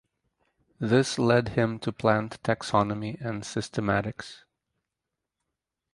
This 0.79 1.19
led 1.19 1.49
him 1.49 1.77
to 1.77 1.91
plant 1.91 2.41
taxonomy 2.41 3.21
and 3.23 3.43
systematics. 3.43 4.45